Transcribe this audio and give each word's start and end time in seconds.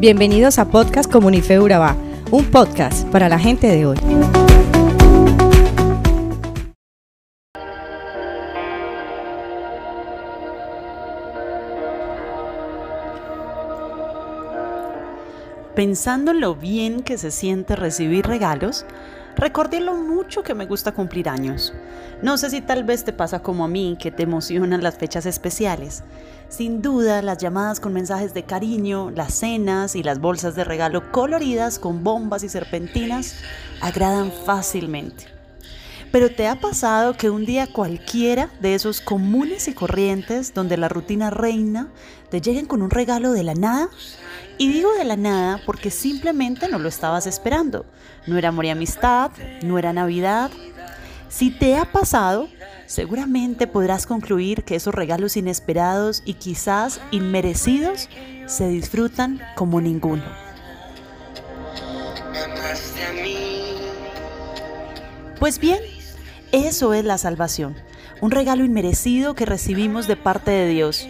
Bienvenidos 0.00 0.58
a 0.58 0.64
Podcast 0.64 1.12
Comunife 1.12 1.60
Urabá, 1.60 1.94
un 2.30 2.46
podcast 2.46 3.06
para 3.08 3.28
la 3.28 3.38
gente 3.38 3.66
de 3.66 3.84
hoy. 3.84 3.98
Pensando 15.76 16.30
en 16.30 16.40
lo 16.40 16.54
bien 16.54 17.02
que 17.02 17.18
se 17.18 17.30
siente 17.30 17.76
recibir 17.76 18.26
regalos, 18.26 18.86
recordé 19.40 19.80
lo 19.80 19.94
mucho 19.94 20.42
que 20.42 20.54
me 20.54 20.66
gusta 20.66 20.92
cumplir 20.92 21.28
años. 21.28 21.72
No 22.22 22.36
sé 22.36 22.50
si 22.50 22.60
tal 22.60 22.84
vez 22.84 23.04
te 23.04 23.14
pasa 23.14 23.40
como 23.40 23.64
a 23.64 23.68
mí, 23.68 23.96
que 23.98 24.10
te 24.10 24.22
emocionan 24.22 24.82
las 24.82 24.98
fechas 24.98 25.24
especiales. 25.24 26.04
Sin 26.50 26.82
duda, 26.82 27.22
las 27.22 27.38
llamadas 27.38 27.80
con 27.80 27.94
mensajes 27.94 28.34
de 28.34 28.42
cariño, 28.44 29.10
las 29.10 29.34
cenas 29.34 29.96
y 29.96 30.02
las 30.02 30.20
bolsas 30.20 30.54
de 30.54 30.64
regalo 30.64 31.10
coloridas 31.10 31.78
con 31.78 32.04
bombas 32.04 32.44
y 32.44 32.50
serpentinas 32.50 33.36
agradan 33.80 34.30
fácilmente. 34.30 35.39
Pero 36.12 36.30
¿te 36.30 36.48
ha 36.48 36.58
pasado 36.58 37.16
que 37.16 37.30
un 37.30 37.46
día 37.46 37.68
cualquiera 37.68 38.50
de 38.60 38.74
esos 38.74 39.00
comunes 39.00 39.68
y 39.68 39.74
corrientes 39.74 40.52
donde 40.54 40.76
la 40.76 40.88
rutina 40.88 41.30
reina 41.30 41.88
te 42.30 42.40
lleguen 42.40 42.66
con 42.66 42.82
un 42.82 42.90
regalo 42.90 43.32
de 43.32 43.44
la 43.44 43.54
nada? 43.54 43.88
Y 44.58 44.72
digo 44.72 44.92
de 44.94 45.04
la 45.04 45.16
nada 45.16 45.60
porque 45.64 45.90
simplemente 45.90 46.68
no 46.68 46.78
lo 46.78 46.88
estabas 46.88 47.26
esperando. 47.26 47.86
No 48.26 48.36
era 48.36 48.48
amor 48.48 48.64
y 48.64 48.70
amistad, 48.70 49.30
no 49.62 49.78
era 49.78 49.92
Navidad. 49.92 50.50
Si 51.28 51.50
te 51.50 51.76
ha 51.76 51.84
pasado, 51.84 52.48
seguramente 52.86 53.68
podrás 53.68 54.04
concluir 54.04 54.64
que 54.64 54.74
esos 54.74 54.92
regalos 54.92 55.36
inesperados 55.36 56.22
y 56.24 56.34
quizás 56.34 57.00
inmerecidos 57.12 58.08
se 58.46 58.68
disfrutan 58.68 59.40
como 59.54 59.80
ninguno. 59.80 60.24
Pues 65.38 65.58
bien, 65.58 65.80
eso 66.52 66.94
es 66.94 67.04
la 67.04 67.18
salvación, 67.18 67.76
un 68.20 68.30
regalo 68.30 68.64
inmerecido 68.64 69.34
que 69.34 69.46
recibimos 69.46 70.06
de 70.06 70.16
parte 70.16 70.50
de 70.50 70.68
Dios, 70.68 71.06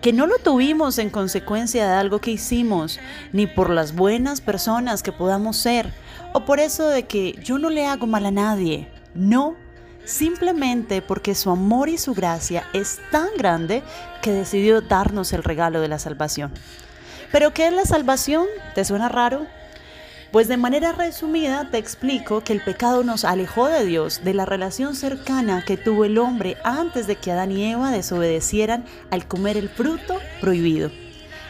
que 0.00 0.12
no 0.12 0.26
lo 0.26 0.38
tuvimos 0.38 0.98
en 0.98 1.10
consecuencia 1.10 1.86
de 1.86 1.94
algo 1.94 2.20
que 2.20 2.32
hicimos, 2.32 2.98
ni 3.32 3.46
por 3.46 3.70
las 3.70 3.94
buenas 3.94 4.40
personas 4.40 5.02
que 5.02 5.12
podamos 5.12 5.56
ser, 5.56 5.92
o 6.32 6.44
por 6.44 6.58
eso 6.58 6.88
de 6.88 7.04
que 7.04 7.38
yo 7.44 7.58
no 7.58 7.70
le 7.70 7.86
hago 7.86 8.06
mal 8.06 8.26
a 8.26 8.30
nadie, 8.30 8.88
no, 9.14 9.56
simplemente 10.04 11.02
porque 11.02 11.34
su 11.34 11.50
amor 11.50 11.88
y 11.88 11.98
su 11.98 12.14
gracia 12.14 12.64
es 12.72 12.98
tan 13.10 13.28
grande 13.36 13.82
que 14.22 14.32
decidió 14.32 14.80
darnos 14.80 15.32
el 15.32 15.44
regalo 15.44 15.80
de 15.80 15.88
la 15.88 15.98
salvación. 15.98 16.52
¿Pero 17.30 17.52
qué 17.52 17.68
es 17.68 17.72
la 17.72 17.84
salvación? 17.84 18.46
¿Te 18.74 18.84
suena 18.84 19.08
raro? 19.08 19.46
Pues 20.32 20.46
de 20.46 20.56
manera 20.56 20.92
resumida 20.92 21.68
te 21.72 21.78
explico 21.78 22.42
que 22.42 22.52
el 22.52 22.62
pecado 22.62 23.02
nos 23.02 23.24
alejó 23.24 23.66
de 23.66 23.84
Dios, 23.84 24.22
de 24.22 24.32
la 24.32 24.46
relación 24.46 24.94
cercana 24.94 25.64
que 25.66 25.76
tuvo 25.76 26.04
el 26.04 26.18
hombre 26.18 26.56
antes 26.62 27.08
de 27.08 27.16
que 27.16 27.32
Adán 27.32 27.50
y 27.50 27.64
Eva 27.64 27.90
desobedecieran 27.90 28.84
al 29.10 29.26
comer 29.26 29.56
el 29.56 29.68
fruto 29.68 30.20
prohibido. 30.40 30.92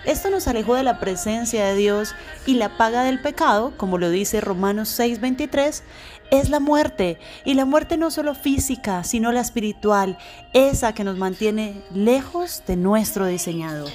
Esto 0.06 0.30
nos 0.30 0.48
alejó 0.48 0.76
de 0.76 0.82
la 0.82 0.98
presencia 0.98 1.66
de 1.66 1.74
Dios 1.74 2.14
y 2.46 2.54
la 2.54 2.78
paga 2.78 3.04
del 3.04 3.20
pecado, 3.20 3.74
como 3.76 3.98
lo 3.98 4.08
dice 4.08 4.40
Romanos 4.40 4.88
6:23, 4.88 5.82
es 6.30 6.48
la 6.48 6.58
muerte. 6.58 7.18
Y 7.44 7.52
la 7.52 7.66
muerte 7.66 7.98
no 7.98 8.10
solo 8.10 8.34
física, 8.34 9.04
sino 9.04 9.30
la 9.30 9.40
espiritual, 9.40 10.16
esa 10.54 10.94
que 10.94 11.04
nos 11.04 11.18
mantiene 11.18 11.82
lejos 11.92 12.62
de 12.66 12.76
nuestro 12.76 13.26
diseñador. 13.26 13.90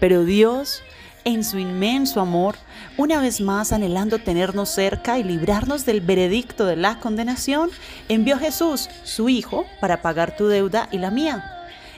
Pero 0.00 0.24
Dios 0.24 0.82
en 1.24 1.44
su 1.44 1.58
inmenso 1.58 2.20
amor, 2.20 2.56
una 2.96 3.20
vez 3.20 3.40
más 3.40 3.72
anhelando 3.72 4.18
tenernos 4.18 4.70
cerca 4.70 5.18
y 5.18 5.24
librarnos 5.24 5.84
del 5.86 6.00
veredicto 6.00 6.66
de 6.66 6.76
la 6.76 7.00
condenación, 7.00 7.70
envió 8.08 8.36
a 8.36 8.38
Jesús, 8.38 8.88
su 9.02 9.28
Hijo, 9.28 9.64
para 9.80 10.02
pagar 10.02 10.36
tu 10.36 10.46
deuda 10.48 10.88
y 10.92 10.98
la 10.98 11.10
mía. 11.10 11.50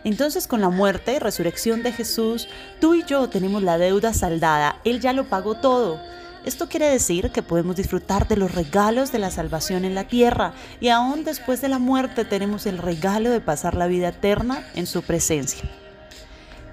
Entonces 0.04 0.46
con 0.46 0.60
la 0.60 0.70
muerte 0.70 1.14
y 1.14 1.18
resurrección 1.18 1.82
de 1.82 1.92
Jesús, 1.92 2.48
tú 2.80 2.94
y 2.94 3.04
yo 3.04 3.28
tenemos 3.28 3.62
la 3.62 3.78
deuda 3.78 4.14
saldada, 4.14 4.76
Él 4.84 5.00
ya 5.00 5.12
lo 5.12 5.24
pagó 5.24 5.56
todo. 5.56 6.00
Esto 6.44 6.68
quiere 6.68 6.88
decir 6.88 7.32
que 7.32 7.42
podemos 7.42 7.74
disfrutar 7.74 8.28
de 8.28 8.36
los 8.36 8.54
regalos 8.54 9.10
de 9.10 9.18
la 9.18 9.32
salvación 9.32 9.84
en 9.84 9.96
la 9.96 10.04
tierra 10.04 10.52
y 10.78 10.90
aún 10.90 11.24
después 11.24 11.60
de 11.60 11.68
la 11.68 11.80
muerte 11.80 12.24
tenemos 12.24 12.66
el 12.66 12.78
regalo 12.78 13.30
de 13.30 13.40
pasar 13.40 13.74
la 13.74 13.88
vida 13.88 14.10
eterna 14.10 14.64
en 14.76 14.86
su 14.86 15.02
presencia. 15.02 15.68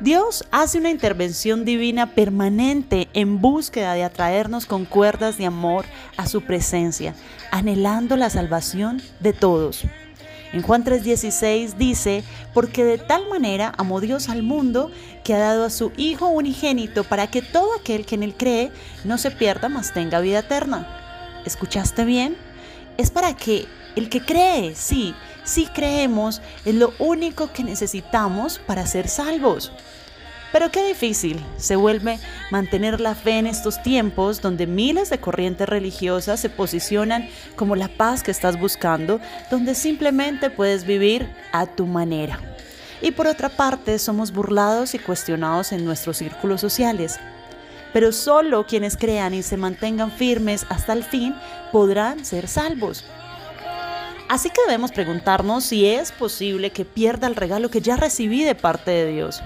Dios 0.04 0.44
hace 0.52 0.80
una 0.80 0.90
intervención 0.90 1.64
divina 1.64 2.14
permanente 2.14 3.08
en 3.14 3.40
búsqueda 3.40 3.94
de 3.94 4.04
atraernos 4.04 4.66
con 4.66 4.84
cuerdas 4.84 5.38
de 5.38 5.46
amor 5.46 5.86
a 6.18 6.28
su 6.28 6.42
presencia, 6.42 7.16
anhelando 7.52 8.18
la 8.18 8.30
salvación 8.30 9.02
de 9.22 9.32
todos. 9.32 9.86
En 10.52 10.62
Juan 10.62 10.84
3:16 10.84 11.78
dice, 11.78 12.26
porque 12.54 12.84
de 12.84 12.98
tal 12.98 13.30
manera 13.30 13.72
amó 13.78 14.02
Dios 14.02 14.28
al 14.28 14.44
mundo 14.44 14.92
que 15.24 15.36
ha 15.36 15.40
dado 15.40 15.64
a 15.64 15.70
su 15.70 15.94
Hijo 15.96 16.28
unigénito 16.28 17.06
para 17.06 17.28
que 17.28 17.42
todo 17.42 17.70
aquel 17.80 18.06
que 18.06 18.16
en 18.16 18.24
él 18.24 18.36
cree 18.36 18.74
no 19.06 19.18
se 19.18 19.32
pierda, 19.32 19.70
mas 19.70 19.94
tenga 19.94 20.20
vida 20.20 20.40
eterna. 20.40 20.86
¿Escuchaste 21.46 22.04
bien? 22.04 22.36
Es 22.98 23.10
para 23.10 23.38
que 23.38 23.68
el 23.96 24.10
que 24.10 24.20
cree, 24.20 24.76
sí, 24.76 25.16
sí 25.44 25.68
creemos, 25.74 26.42
es 26.66 26.76
lo 26.76 26.94
único 27.00 27.52
que 27.52 27.64
necesitamos 27.64 28.60
para 28.60 28.86
ser 28.86 29.08
salvos. 29.08 29.72
Pero 30.54 30.70
qué 30.70 30.86
difícil 30.88 31.44
se 31.58 31.76
vuelve 31.76 32.20
mantener 32.52 33.02
la 33.02 33.16
fe 33.16 33.40
en 33.40 33.48
estos 33.48 33.82
tiempos 33.82 34.40
donde 34.40 34.68
miles 34.68 35.10
de 35.10 35.18
corrientes 35.18 35.68
religiosas 35.68 36.40
se 36.40 36.50
posicionan 36.50 37.28
como 37.56 37.76
la 37.76 37.88
paz 37.88 38.22
que 38.22 38.30
estás 38.30 38.60
buscando, 38.60 39.20
donde 39.50 39.74
simplemente 39.74 40.52
puedes 40.52 40.86
vivir 40.86 41.28
a 41.52 41.66
tu 41.66 41.88
manera. 41.88 42.40
Y 43.02 43.12
por 43.12 43.26
otra 43.26 43.50
parte, 43.50 43.98
somos 43.98 44.32
burlados 44.32 44.94
y 44.94 45.00
cuestionados 45.00 45.72
en 45.72 45.84
nuestros 45.84 46.18
círculos 46.18 46.62
sociales. 46.62 47.20
Pero 47.92 48.12
solo 48.12 48.68
quienes 48.68 48.96
crean 48.96 49.34
y 49.34 49.42
se 49.42 49.58
mantengan 49.58 50.12
firmes 50.12 50.68
hasta 50.70 50.94
el 50.94 51.04
fin 51.04 51.36
podrán 51.72 52.24
ser 52.26 52.48
salvos. 52.48 53.04
Así 54.34 54.50
que 54.50 54.62
debemos 54.66 54.92
preguntarnos 54.92 55.64
si 55.64 55.86
es 55.86 56.12
posible 56.12 56.72
que 56.72 56.86
pierda 56.86 57.28
el 57.28 57.36
regalo 57.36 57.70
que 57.70 57.82
ya 57.82 57.98
recibí 57.98 58.44
de 58.44 58.56
parte 58.56 58.90
de 58.90 59.12
Dios. 59.12 59.44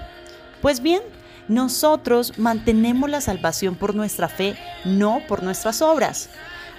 Pues 0.62 0.80
bien, 0.80 1.02
nosotros 1.46 2.38
mantenemos 2.38 3.10
la 3.10 3.20
salvación 3.20 3.74
por 3.74 3.94
nuestra 3.94 4.30
fe, 4.30 4.56
no 4.86 5.20
por 5.28 5.42
nuestras 5.42 5.82
obras. 5.82 6.30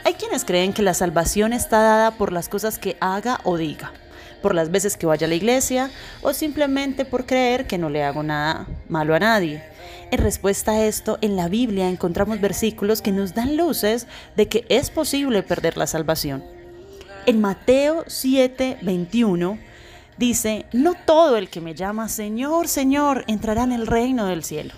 Hay 0.06 0.16
quienes 0.16 0.44
creen 0.44 0.74
que 0.74 0.82
la 0.82 0.96
salvación 0.96 1.54
está 1.54 1.82
dada 1.82 2.18
por 2.18 2.34
las 2.34 2.50
cosas 2.50 2.80
que 2.80 2.98
haga 3.00 3.42
o 3.44 3.58
diga, 3.58 3.94
por 4.42 4.56
las 4.56 4.72
veces 4.72 4.98
que 4.98 5.06
vaya 5.06 5.28
a 5.28 5.30
la 5.30 5.36
iglesia 5.36 5.92
o 6.24 6.34
simplemente 6.34 7.06
por 7.06 7.28
creer 7.28 7.68
que 7.68 7.78
no 7.78 7.92
le 7.92 8.04
hago 8.04 8.24
nada 8.24 8.66
malo 8.88 9.14
a 9.14 9.20
nadie. 9.20 9.64
En 10.10 10.18
respuesta 10.18 10.72
a 10.72 10.84
esto, 10.84 11.20
en 11.22 11.36
la 11.36 11.48
Biblia 11.48 11.88
encontramos 11.88 12.42
versículos 12.42 13.04
que 13.04 13.12
nos 13.12 13.36
dan 13.36 13.56
luces 13.56 14.08
de 14.36 14.48
que 14.48 14.66
es 14.68 14.90
posible 14.90 15.44
perder 15.44 15.78
la 15.78 15.86
salvación. 15.86 16.59
En 17.30 17.42
Mateo 17.42 18.06
7, 18.08 18.80
21 18.82 19.60
dice, 20.18 20.66
no 20.74 20.96
todo 20.96 21.38
el 21.38 21.48
que 21.52 21.62
me 21.62 21.76
llama 21.76 22.10
Señor, 22.10 22.68
Señor 22.68 23.24
entrará 23.28 23.62
en 23.66 23.72
el 23.72 23.86
reino 23.86 24.26
del 24.26 24.44
cielo. 24.44 24.74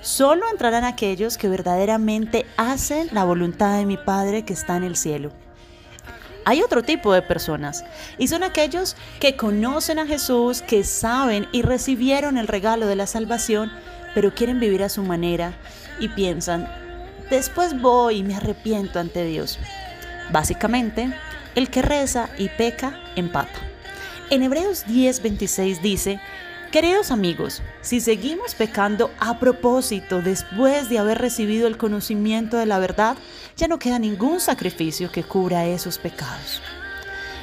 Solo 0.00 0.46
entrarán 0.50 0.84
aquellos 0.84 1.36
que 1.36 1.50
verdaderamente 1.50 2.46
hacen 2.56 3.08
la 3.12 3.24
voluntad 3.24 3.76
de 3.76 3.84
mi 3.84 3.98
Padre 3.98 4.46
que 4.46 4.54
está 4.54 4.78
en 4.78 4.84
el 4.84 4.96
cielo. 4.96 5.30
Hay 6.46 6.62
otro 6.62 6.82
tipo 6.82 7.12
de 7.12 7.20
personas 7.20 7.84
y 8.16 8.28
son 8.28 8.44
aquellos 8.44 8.96
que 9.20 9.36
conocen 9.36 9.98
a 9.98 10.06
Jesús, 10.06 10.62
que 10.62 10.84
saben 10.84 11.48
y 11.52 11.60
recibieron 11.60 12.38
el 12.38 12.48
regalo 12.48 12.86
de 12.86 12.96
la 12.96 13.06
salvación, 13.06 13.70
pero 14.14 14.34
quieren 14.34 14.58
vivir 14.58 14.82
a 14.84 14.88
su 14.88 15.02
manera 15.02 15.52
y 15.98 16.08
piensan, 16.08 16.66
después 17.28 17.78
voy 17.78 18.20
y 18.20 18.22
me 18.22 18.36
arrepiento 18.36 18.98
ante 19.00 19.22
Dios. 19.26 19.58
Básicamente, 20.32 21.12
el 21.54 21.70
que 21.70 21.82
reza 21.82 22.30
y 22.38 22.48
peca 22.48 23.00
empata. 23.16 23.58
En 24.30 24.42
Hebreos 24.42 24.84
10:26 24.86 25.80
dice, 25.80 26.20
Queridos 26.70 27.10
amigos, 27.10 27.62
si 27.80 28.00
seguimos 28.00 28.54
pecando 28.54 29.10
a 29.18 29.40
propósito 29.40 30.22
después 30.22 30.88
de 30.88 30.98
haber 30.98 31.18
recibido 31.18 31.66
el 31.66 31.76
conocimiento 31.76 32.58
de 32.58 32.66
la 32.66 32.78
verdad, 32.78 33.16
ya 33.56 33.66
no 33.66 33.80
queda 33.80 33.98
ningún 33.98 34.38
sacrificio 34.38 35.10
que 35.10 35.24
cubra 35.24 35.66
esos 35.66 35.98
pecados. 35.98 36.62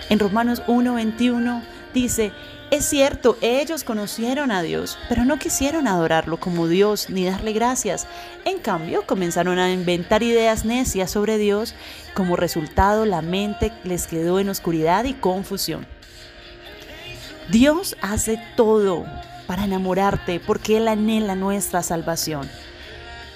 En 0.10 0.20
Romanos 0.20 0.62
1:21 0.68 1.62
dice, 1.94 2.32
es 2.70 2.86
cierto, 2.86 3.38
ellos 3.42 3.84
conocieron 3.86 4.52
a 4.52 4.62
Dios, 4.62 4.98
pero 5.08 5.24
no 5.24 5.40
quisieron 5.40 5.88
adorarlo 5.88 6.38
como 6.38 6.68
Dios 6.68 7.10
ni 7.10 7.24
darle 7.24 7.54
gracias. 7.54 8.08
En 8.44 8.60
cambio, 8.60 9.06
comenzaron 9.06 9.58
a 9.58 9.72
inventar 9.72 10.22
ideas 10.22 10.66
necias 10.66 11.12
sobre 11.12 11.38
Dios. 11.38 11.76
Como 12.14 12.36
resultado, 12.36 13.06
la 13.06 13.22
mente 13.22 13.72
les 13.86 14.06
quedó 14.08 14.40
en 14.40 14.50
oscuridad 14.50 15.06
y 15.06 15.14
confusión. 15.14 15.88
Dios 17.50 17.96
hace 18.02 18.38
todo 18.58 19.06
para 19.46 19.64
enamorarte 19.64 20.42
porque 20.42 20.76
Él 20.76 20.90
anhela 20.90 21.36
nuestra 21.36 21.82
salvación. 21.84 22.50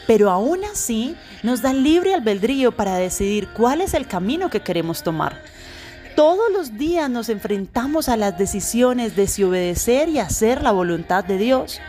pero 0.08 0.30
aún 0.30 0.66
así 0.66 1.16
nos 1.42 1.62
da 1.62 1.72
libre 1.72 2.14
albedrío 2.14 2.74
para 2.74 2.96
decidir 2.96 3.48
cuál 3.50 3.80
es 3.80 3.94
el 3.94 4.08
camino 4.08 4.50
que 4.50 4.60
queremos 4.60 5.04
tomar. 5.04 5.42
Todos 6.16 6.52
los 6.52 6.78
días 6.78 7.10
nos 7.10 7.30
enfrentamos 7.30 8.10
a 8.10 8.18
las 8.18 8.38
decisiones 8.38 9.16
de 9.16 9.28
si 9.28 9.44
obedecer 9.44 10.10
y 10.10 10.20
hacer 10.20 10.62
la 10.62 10.72
voluntad 10.72 11.24
de 11.24 11.38
Dios, 11.38 11.80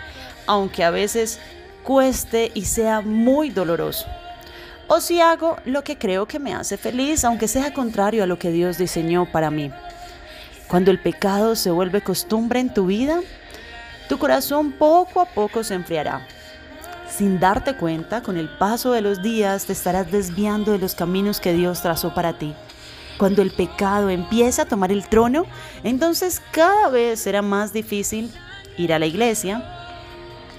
aunque 0.46 0.84
a 0.84 0.90
veces 0.90 1.40
cueste 1.82 2.52
y 2.54 2.66
sea 2.66 3.00
muy 3.00 3.50
doloroso. 3.50 4.06
O 4.86 5.00
si 5.00 5.20
hago 5.20 5.56
lo 5.64 5.82
que 5.82 5.98
creo 5.98 6.26
que 6.26 6.38
me 6.38 6.54
hace 6.54 6.76
feliz, 6.76 7.24
aunque 7.24 7.48
sea 7.48 7.74
contrario 7.74 8.22
a 8.22 8.26
lo 8.26 8.38
que 8.38 8.52
Dios 8.52 8.78
diseñó 8.78 9.30
para 9.30 9.50
mí. 9.50 9.70
Cuando 10.69 10.90
el 10.90 11.00
pecado 11.00 11.56
se 11.56 11.70
vuelve 11.70 12.02
costumbre 12.02 12.60
en 12.60 12.72
tu 12.72 12.86
vida, 12.86 13.20
tu 14.08 14.19
corazón 14.19 14.72
poco 14.72 15.20
a 15.20 15.26
poco 15.26 15.64
se 15.64 15.74
enfriará. 15.74 16.26
Sin 17.10 17.40
darte 17.40 17.74
cuenta, 17.74 18.22
con 18.22 18.36
el 18.36 18.48
paso 18.48 18.92
de 18.92 19.02
los 19.02 19.20
días 19.20 19.66
te 19.66 19.72
estarás 19.72 20.10
desviando 20.10 20.72
de 20.72 20.78
los 20.78 20.94
caminos 20.94 21.40
que 21.40 21.52
Dios 21.52 21.82
trazó 21.82 22.14
para 22.14 22.38
ti. 22.38 22.54
Cuando 23.22 23.42
el 23.42 23.52
pecado 23.52 24.10
empieza 24.10 24.62
a 24.62 24.64
tomar 24.64 24.90
el 24.90 25.06
trono, 25.06 25.46
entonces 25.84 26.42
cada 26.50 26.88
vez 26.88 27.20
será 27.20 27.40
más 27.40 27.72
difícil 27.72 28.32
ir 28.76 28.92
a 28.92 28.98
la 28.98 29.06
iglesia. 29.06 29.62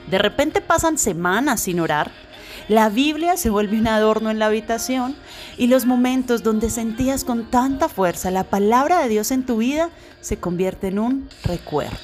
De 0.09 0.17
repente 0.17 0.61
pasan 0.61 0.97
semanas 0.97 1.59
sin 1.59 1.81
orar. 1.81 2.09
La 2.69 2.87
Biblia 2.87 3.35
se 3.35 3.49
vuelve 3.49 3.77
un 3.77 3.89
adorno 3.89 4.31
en 4.31 4.39
la 4.39 4.45
habitación 4.45 5.17
y 5.57 5.67
los 5.67 5.85
momentos 5.85 6.41
donde 6.41 6.69
sentías 6.69 7.25
con 7.25 7.51
tanta 7.51 7.89
fuerza 7.89 8.31
la 8.31 8.45
palabra 8.45 8.99
de 8.99 9.09
Dios 9.09 9.31
en 9.31 9.45
tu 9.45 9.57
vida 9.57 9.89
se 10.21 10.37
convierte 10.37 10.87
en 10.87 10.99
un 10.99 11.29
recuerdo. 11.43 11.97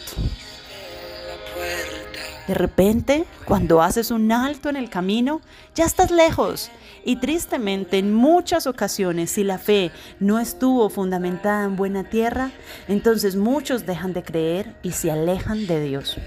De 2.50 2.56
repente, 2.56 3.26
cuando 3.46 3.80
haces 3.80 4.10
un 4.10 4.32
alto 4.32 4.70
en 4.70 4.76
el 4.76 4.90
camino, 4.90 5.40
ya 5.76 5.86
estás 5.86 6.10
lejos. 6.10 6.72
Y 7.06 7.18
tristemente, 7.18 8.00
en 8.00 8.12
muchas 8.12 8.66
ocasiones, 8.66 9.30
si 9.30 9.44
la 9.44 9.60
fe 9.60 9.92
no 10.20 10.40
estuvo 10.40 10.90
fundamentada 10.90 11.66
en 11.66 11.76
buena 11.76 12.10
tierra, 12.10 12.50
entonces 12.88 13.36
muchos 13.36 13.86
dejan 13.86 14.14
de 14.14 14.24
creer 14.24 14.74
y 14.82 14.94
se 14.94 15.12
alejan 15.12 15.68
de 15.68 15.80
Dios. 15.80 16.18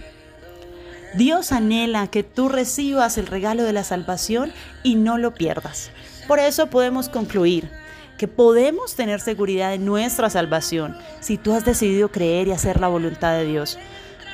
Dios 1.17 1.51
anhela 1.51 2.07
que 2.07 2.23
tú 2.23 2.49
recibas 2.49 3.19
el 3.19 3.27
regalo 3.27 3.65
de 3.65 3.73
la 3.73 3.83
salvación 3.83 4.53
y 4.85 4.95
no 4.95 5.19
lo 5.19 5.35
pierdas. 5.35 5.91
Por 6.29 6.39
eso 6.39 6.69
podemos 6.69 7.09
concluir 7.09 7.69
que 8.17 8.29
podemos 8.29 8.95
tener 8.95 9.19
seguridad 9.19 9.75
en 9.75 9.85
nuestra 9.85 10.31
salvación 10.31 10.97
si 11.19 11.37
tú 11.37 11.53
has 11.53 11.65
decidido 11.65 12.13
creer 12.13 12.47
y 12.47 12.53
hacer 12.53 12.79
la 12.79 12.87
voluntad 12.87 13.37
de 13.37 13.45
Dios. 13.45 13.77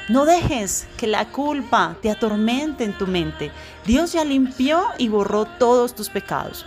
No 0.08 0.24
dejes 0.24 0.86
que 0.96 1.06
la 1.06 1.26
culpa 1.26 1.96
te 2.00 2.10
atormente 2.10 2.84
en 2.84 2.96
tu 2.96 3.06
mente. 3.06 3.50
Dios 3.84 4.12
ya 4.12 4.24
limpió 4.24 4.86
y 4.96 5.08
borró 5.08 5.44
todos 5.44 5.94
tus 5.94 6.08
pecados. 6.08 6.64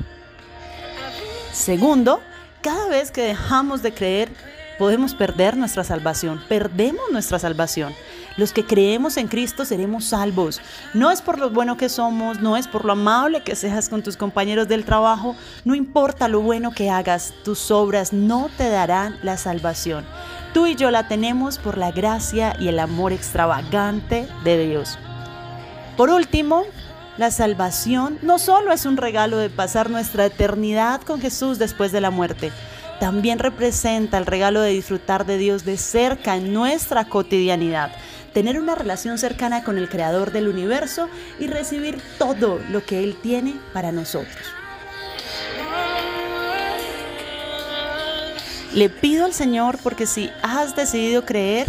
Segundo, 1.52 2.22
cada 2.62 2.88
vez 2.88 3.10
que 3.10 3.22
dejamos 3.22 3.82
de 3.82 3.94
creer, 3.94 4.32
podemos 4.82 5.14
perder 5.14 5.56
nuestra 5.58 5.84
salvación. 5.84 6.42
Perdemos 6.50 7.04
nuestra 7.12 7.38
salvación. 7.38 7.94
Los 8.36 8.52
que 8.52 8.66
creemos 8.66 9.18
en 9.18 9.28
Cristo 9.28 9.64
seremos 9.64 10.06
salvos. 10.06 10.60
No 10.96 11.12
es 11.12 11.22
por 11.22 11.38
lo 11.38 11.52
bueno 11.52 11.78
que 11.78 11.88
somos, 11.88 12.42
no 12.42 12.58
es 12.58 12.68
por 12.68 12.84
lo 12.84 12.94
amable 12.94 13.44
que 13.44 13.56
seas 13.56 13.90
con 13.90 14.02
tus 14.02 14.18
compañeros 14.18 14.68
del 14.68 14.84
trabajo, 14.84 15.36
no 15.66 15.76
importa 15.76 16.28
lo 16.28 16.42
bueno 16.42 16.72
que 16.72 16.90
hagas, 16.90 17.32
tus 17.44 17.70
obras 17.70 18.12
no 18.12 18.50
te 18.58 18.70
darán 18.70 19.20
la 19.22 19.38
salvación. 19.38 20.04
Tú 20.52 20.66
y 20.66 20.76
yo 20.76 20.90
la 20.90 21.08
tenemos 21.08 21.60
por 21.60 21.78
la 21.78 21.92
gracia 21.92 22.56
y 22.60 22.68
el 22.68 22.80
amor 22.80 23.14
extravagante 23.14 24.28
de 24.44 24.66
Dios. 24.66 24.98
Por 25.96 26.10
último, 26.10 26.64
la 27.18 27.30
salvación 27.30 28.18
no 28.24 28.40
solo 28.40 28.72
es 28.72 28.88
un 28.88 28.98
regalo 28.98 29.38
de 29.38 29.52
pasar 29.52 29.92
nuestra 29.92 30.26
eternidad 30.26 31.02
con 31.02 31.22
Jesús 31.22 31.60
después 31.60 31.92
de 31.92 32.02
la 32.02 32.10
muerte, 32.10 32.52
también 33.02 33.40
representa 33.40 34.20
el 34.20 34.28
regalo 34.28 34.62
de 34.62 34.70
disfrutar 34.70 35.26
de 35.26 35.40
Dios 35.40 35.66
de 35.66 35.78
cerca 35.78 36.36
en 36.36 36.54
nuestra 36.54 37.06
cotidianidad, 37.06 37.92
tener 38.32 38.60
una 38.60 38.76
relación 38.76 39.18
cercana 39.18 39.64
con 39.64 39.80
el 39.80 39.90
Creador 39.90 40.32
del 40.32 40.48
universo 40.48 41.10
y 41.40 41.48
recibir 41.48 42.00
todo 42.20 42.60
lo 42.70 42.86
que 42.86 43.04
Él 43.04 43.18
tiene 43.20 43.56
para 43.74 43.92
nosotros. 43.92 44.38
Le 48.76 48.90
pido 48.90 49.26
al 49.26 49.34
Señor 49.34 49.80
porque 49.82 50.06
si 50.06 50.30
has 50.44 50.76
decidido 50.76 51.26
creer, 51.26 51.66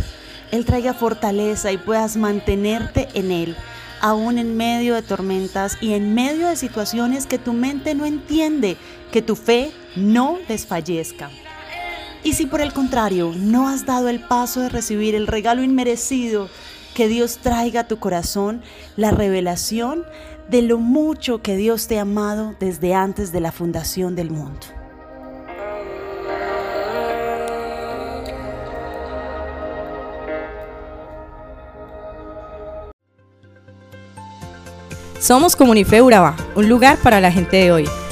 Él 0.51 0.67
traiga 0.67 0.93
fortaleza 0.93 1.73
y 1.73 1.79
puedas 1.79 2.19
mantenerte 2.19 3.09
en 3.15 3.33
Él, 3.33 3.57
aún 4.03 4.37
en 4.37 4.55
medio 4.55 4.95
de 4.95 5.01
tormentas 5.01 5.79
y 5.81 5.95
en 5.95 6.13
medio 6.13 6.49
de 6.49 6.57
situaciones 6.57 7.25
que 7.25 7.39
tu 7.39 7.55
mente 7.55 7.95
no 7.95 8.05
entiende, 8.05 8.77
que 9.11 9.23
tu 9.23 9.35
fe 9.35 9.73
no 9.97 10.39
desfallezca. 10.49 11.31
Y 12.25 12.35
si 12.35 12.47
por 12.47 12.61
el 12.61 12.73
contrario 12.73 13.33
no 13.37 13.69
has 13.69 13.85
dado 13.85 14.09
el 14.09 14.21
paso 14.21 14.61
de 14.61 14.69
recibir 14.69 15.15
el 15.15 15.27
regalo 15.27 15.63
inmerecido 15.63 16.49
que 16.95 17.09
Dios 17.09 17.39
traiga 17.39 17.81
a 17.81 17.89
tu 17.89 17.99
corazón, 17.99 18.63
la 18.97 19.11
revelación 19.11 20.05
de 20.49 20.63
lo 20.63 20.79
mucho 20.79 21.43
que 21.43 21.57
Dios 21.57 21.89
te 21.89 21.99
ha 21.99 22.03
amado 22.03 22.55
desde 22.61 22.95
antes 22.95 23.33
de 23.33 23.41
la 23.41 23.53
fundación 23.53 24.15
del 24.15 24.31
mundo. 24.31 24.67
Somos 35.19 35.55
Comunife 35.55 36.03
un 36.03 36.69
lugar 36.69 36.99
para 36.99 37.21
la 37.21 37.31
gente 37.31 37.57
de 37.57 37.71
hoy. 37.71 38.02